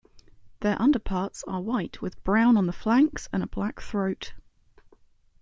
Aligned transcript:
Their 0.61 0.81
underparts 0.81 1.43
are 1.43 1.61
white 1.61 2.01
with 2.01 2.23
brown 2.23 2.57
on 2.57 2.65
the 2.65 2.73
flanks 2.73 3.29
and 3.31 3.43
a 3.43 3.47
black 3.47 3.79
throat. 3.79 4.33